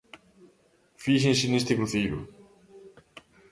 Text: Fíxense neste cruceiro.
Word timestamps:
Fíxense 1.03 1.45
neste 1.49 1.77
cruceiro. 1.77 2.17